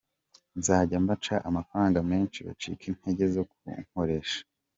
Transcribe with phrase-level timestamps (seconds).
[0.59, 4.39] Nzajya mbaca amafaranga menshi bacike intege zo kunkoresha.